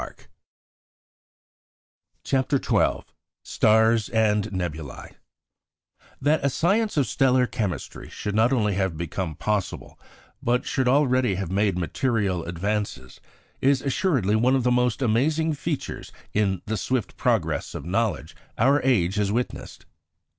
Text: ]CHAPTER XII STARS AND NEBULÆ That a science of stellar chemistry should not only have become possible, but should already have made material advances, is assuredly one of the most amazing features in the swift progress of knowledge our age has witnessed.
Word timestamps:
]CHAPTER 2.23 2.59
XII 2.59 3.03
STARS 3.43 4.09
AND 4.09 4.45
NEBULÆ 4.49 5.13
That 6.19 6.43
a 6.43 6.49
science 6.49 6.97
of 6.97 7.05
stellar 7.05 7.45
chemistry 7.45 8.09
should 8.09 8.33
not 8.33 8.51
only 8.51 8.73
have 8.73 8.97
become 8.97 9.35
possible, 9.35 9.99
but 10.41 10.65
should 10.65 10.87
already 10.87 11.35
have 11.35 11.51
made 11.51 11.77
material 11.77 12.45
advances, 12.45 13.19
is 13.61 13.83
assuredly 13.83 14.35
one 14.35 14.55
of 14.55 14.63
the 14.63 14.71
most 14.71 15.03
amazing 15.03 15.53
features 15.53 16.11
in 16.33 16.63
the 16.65 16.77
swift 16.77 17.15
progress 17.15 17.75
of 17.75 17.85
knowledge 17.85 18.35
our 18.57 18.81
age 18.81 19.13
has 19.17 19.31
witnessed. 19.31 19.85